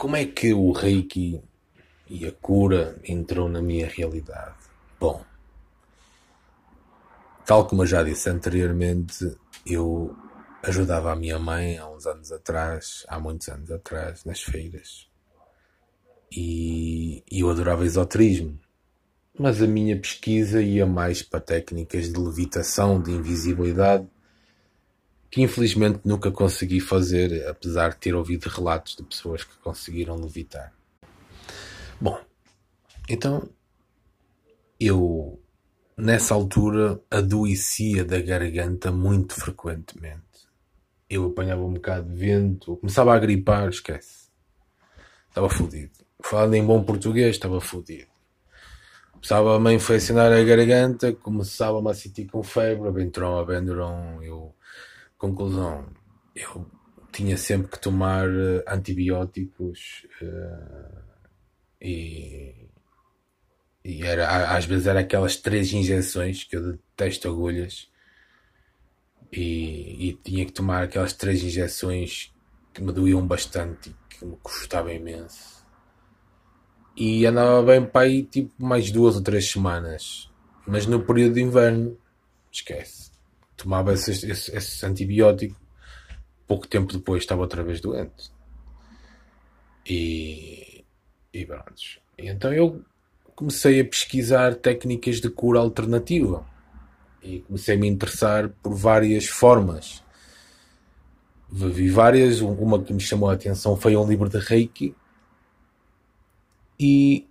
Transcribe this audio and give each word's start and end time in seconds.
como 0.00 0.16
é 0.16 0.24
que 0.24 0.54
o 0.54 0.72
Reiki 0.72 1.42
e 2.08 2.26
a 2.26 2.32
cura 2.32 2.98
entrou 3.04 3.50
na 3.50 3.60
minha 3.60 3.86
realidade? 3.86 4.56
Bom, 4.98 5.22
tal 7.44 7.66
como 7.66 7.82
eu 7.82 7.86
já 7.86 8.02
disse 8.02 8.30
anteriormente, 8.30 9.36
eu 9.66 10.16
ajudava 10.62 11.12
a 11.12 11.16
minha 11.16 11.38
mãe 11.38 11.76
há 11.76 11.86
uns 11.86 12.06
anos 12.06 12.32
atrás, 12.32 13.04
há 13.08 13.20
muitos 13.20 13.50
anos 13.50 13.70
atrás, 13.70 14.24
nas 14.24 14.40
feiras. 14.40 15.06
E, 16.32 17.22
eu 17.30 17.50
adorava 17.50 17.84
esoterismo. 17.84 18.58
Mas 19.38 19.60
a 19.60 19.66
minha 19.66 20.00
pesquisa 20.00 20.62
ia 20.62 20.86
mais 20.86 21.22
para 21.22 21.40
técnicas 21.40 22.10
de 22.10 22.18
levitação, 22.18 23.02
de 23.02 23.10
invisibilidade, 23.10 24.08
que 25.30 25.40
infelizmente 25.40 26.00
nunca 26.04 26.30
consegui 26.30 26.80
fazer, 26.80 27.46
apesar 27.46 27.90
de 27.90 27.98
ter 27.98 28.14
ouvido 28.14 28.48
relatos 28.48 28.96
de 28.96 29.02
pessoas 29.02 29.44
que 29.44 29.56
conseguiram 29.58 30.16
levitar. 30.16 30.72
Bom, 32.00 32.20
então 33.08 33.48
eu 34.78 35.40
nessa 35.96 36.34
altura 36.34 37.00
adoecia 37.10 38.04
da 38.04 38.20
garganta 38.20 38.90
muito 38.90 39.34
frequentemente. 39.34 40.20
Eu 41.08 41.26
apanhava 41.26 41.62
um 41.62 41.74
bocado 41.74 42.08
de 42.08 42.16
vento, 42.16 42.76
começava 42.76 43.14
a 43.14 43.18
gripar, 43.18 43.68
esquece. 43.68 44.30
Estava 45.28 45.48
fodido. 45.48 45.92
Falando 46.22 46.54
em 46.54 46.64
bom 46.64 46.82
português, 46.82 47.36
estava 47.36 47.60
fodido. 47.60 48.10
Começava 49.12 49.68
a 49.68 49.72
infeccionar 49.72 50.32
a 50.32 50.42
garganta, 50.42 51.12
começava-me 51.12 51.90
a 51.90 51.94
sentir 51.94 52.26
com 52.26 52.42
febre, 52.42 52.90
Bentron, 52.90 53.38
a 53.38 53.44
Benderon, 53.44 54.22
eu 54.22 54.54
Conclusão, 55.20 55.86
eu 56.34 56.66
tinha 57.12 57.36
sempre 57.36 57.68
que 57.68 57.78
tomar 57.78 58.26
uh, 58.26 58.64
antibióticos 58.66 60.06
uh, 60.22 61.02
e, 61.78 62.54
e 63.84 64.02
era, 64.02 64.56
às 64.56 64.64
vezes 64.64 64.86
era 64.86 65.00
aquelas 65.00 65.36
três 65.36 65.74
injeções 65.74 66.44
que 66.44 66.56
eu 66.56 66.72
detesto 66.72 67.28
agulhas 67.28 67.90
e, 69.30 70.08
e 70.08 70.12
tinha 70.24 70.46
que 70.46 70.52
tomar 70.52 70.84
aquelas 70.84 71.12
três 71.12 71.44
injeções 71.44 72.34
que 72.72 72.82
me 72.82 72.90
doíam 72.90 73.26
bastante 73.26 73.90
e 73.90 73.94
que 74.08 74.24
me 74.24 74.38
custavam 74.42 74.90
imenso. 74.90 75.62
E 76.96 77.26
andava 77.26 77.62
bem 77.62 77.84
para 77.84 78.06
aí 78.06 78.22
tipo 78.22 78.54
mais 78.58 78.90
duas 78.90 79.16
ou 79.16 79.22
três 79.22 79.50
semanas 79.50 80.30
mas 80.66 80.86
no 80.86 81.04
período 81.04 81.34
de 81.34 81.42
inverno 81.42 81.98
esquece 82.50 83.09
tomava 83.62 83.92
esse, 83.92 84.10
esse, 84.10 84.54
esse 84.56 84.86
antibiótico, 84.86 85.56
pouco 86.46 86.66
tempo 86.66 86.92
depois 86.92 87.22
estava 87.22 87.42
outra 87.42 87.62
vez 87.62 87.80
doente. 87.80 88.30
E, 89.86 90.84
e 91.32 91.46
pronto. 91.46 91.72
E 92.18 92.28
então 92.28 92.52
eu 92.52 92.82
comecei 93.34 93.80
a 93.80 93.84
pesquisar 93.84 94.54
técnicas 94.54 95.20
de 95.20 95.30
cura 95.30 95.60
alternativa 95.60 96.46
e 97.22 97.40
comecei 97.40 97.74
a 97.74 97.78
me 97.78 97.88
interessar 97.88 98.48
por 98.62 98.74
várias 98.74 99.26
formas. 99.26 100.02
Vi 101.50 101.88
várias, 101.88 102.40
uma 102.40 102.82
que 102.82 102.92
me 102.92 103.00
chamou 103.00 103.28
a 103.28 103.34
atenção 103.34 103.76
foi 103.76 103.96
um 103.96 104.08
livro 104.08 104.28
de 104.28 104.38
Reiki. 104.38 104.94
E 106.78 107.26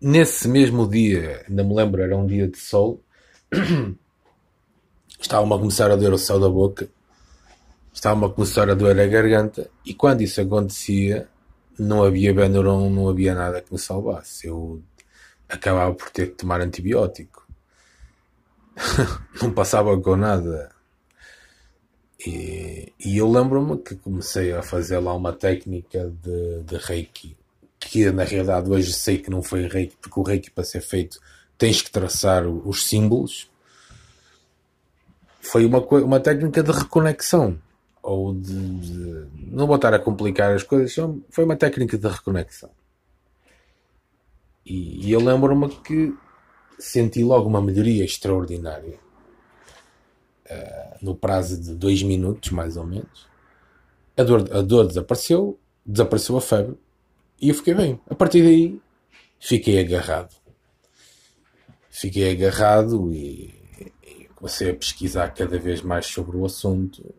nesse 0.00 0.46
mesmo 0.46 0.88
dia, 0.88 1.44
ainda 1.48 1.64
me 1.64 1.74
lembro, 1.74 2.02
era 2.02 2.16
um 2.16 2.26
dia 2.26 2.46
de 2.46 2.58
sol, 2.58 3.02
estava-me 5.24 5.54
a 5.54 5.58
começar 5.58 5.90
a 5.90 5.96
doer 5.96 6.12
o 6.12 6.18
céu 6.18 6.38
da 6.38 6.48
boca, 6.48 6.88
estava-me 7.92 8.26
a 8.26 8.28
começar 8.28 8.68
a 8.68 8.74
doer 8.74 8.98
a 9.00 9.06
garganta, 9.06 9.70
e 9.84 9.94
quando 9.94 10.20
isso 10.20 10.40
acontecia, 10.40 11.26
não 11.78 12.04
havia 12.04 12.34
Benuron, 12.34 12.90
não 12.90 13.08
havia 13.08 13.34
nada 13.34 13.60
que 13.60 13.72
me 13.72 13.78
salvasse. 13.78 14.46
Eu 14.46 14.82
acabava 15.48 15.94
por 15.94 16.10
ter 16.10 16.28
que 16.28 16.36
tomar 16.36 16.60
antibiótico. 16.60 17.46
não 19.40 19.50
passava 19.50 19.98
com 19.98 20.14
nada. 20.14 20.70
E, 22.24 22.92
e 23.04 23.16
eu 23.16 23.30
lembro-me 23.30 23.78
que 23.78 23.96
comecei 23.96 24.52
a 24.52 24.62
fazer 24.62 24.98
lá 24.98 25.14
uma 25.14 25.32
técnica 25.32 26.12
de, 26.22 26.62
de 26.62 26.76
reiki, 26.76 27.36
que 27.80 28.10
na 28.10 28.24
realidade 28.24 28.70
hoje 28.70 28.92
sei 28.92 29.18
que 29.18 29.30
não 29.30 29.42
foi 29.42 29.66
reiki, 29.66 29.96
porque 30.00 30.20
o 30.20 30.22
reiki 30.22 30.50
para 30.50 30.64
ser 30.64 30.80
feito 30.80 31.18
tens 31.58 31.82
que 31.82 31.90
traçar 31.90 32.46
os 32.46 32.86
símbolos 32.86 33.50
foi 35.44 35.64
uma, 35.64 35.78
uma 35.78 36.20
técnica 36.20 36.62
de 36.62 36.72
reconexão. 36.72 37.58
Ou 38.02 38.34
de, 38.34 38.78
de, 38.80 39.26
Não 39.50 39.66
vou 39.66 39.76
estar 39.76 39.94
a 39.94 39.98
complicar 39.98 40.52
as 40.52 40.62
coisas, 40.62 40.94
foi 41.30 41.44
uma 41.44 41.56
técnica 41.56 41.96
de 41.96 42.08
reconexão. 42.08 42.70
E, 44.64 45.06
e 45.06 45.12
eu 45.12 45.20
lembro-me 45.20 45.68
que 45.68 46.14
senti 46.78 47.22
logo 47.22 47.48
uma 47.48 47.60
melhoria 47.60 48.04
extraordinária. 48.04 48.98
Uh, 50.50 50.84
no 51.00 51.14
prazo 51.14 51.60
de 51.60 51.74
dois 51.74 52.02
minutos, 52.02 52.50
mais 52.50 52.76
ou 52.76 52.86
menos. 52.86 53.26
A 54.16 54.22
dor, 54.22 54.48
a 54.54 54.60
dor 54.60 54.86
desapareceu, 54.86 55.58
desapareceu 55.84 56.36
a 56.36 56.40
febre 56.40 56.76
e 57.40 57.48
eu 57.48 57.54
fiquei 57.54 57.74
bem. 57.74 58.00
A 58.08 58.14
partir 58.14 58.42
daí, 58.42 58.80
fiquei 59.40 59.80
agarrado. 59.80 60.34
Fiquei 61.90 62.30
agarrado 62.30 63.12
e 63.12 63.63
comecei 64.44 64.70
a 64.70 64.74
pesquisar 64.74 65.30
cada 65.30 65.58
vez 65.58 65.80
mais 65.80 66.04
sobre 66.04 66.36
o 66.36 66.44
assunto 66.44 67.14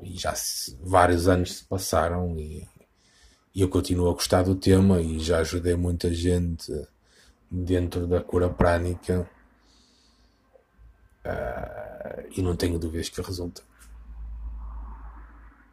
e 0.00 0.16
já 0.16 0.32
vários 0.80 1.26
anos 1.26 1.56
se 1.56 1.64
passaram 1.64 2.38
e, 2.38 2.64
e, 3.52 3.60
eu 3.60 3.68
continuo 3.68 4.08
a 4.08 4.12
gostar 4.12 4.44
do 4.44 4.54
tema 4.54 5.00
e 5.00 5.18
já 5.18 5.38
ajudei 5.38 5.74
muita 5.74 6.14
gente 6.14 6.72
dentro 7.50 8.06
da 8.06 8.22
cura 8.22 8.48
prânica 8.48 9.28
uh, 11.24 12.28
e 12.36 12.40
não 12.40 12.54
tenho 12.54 12.78
dúvidas 12.78 13.08
que 13.08 13.20
resulta. 13.20 13.62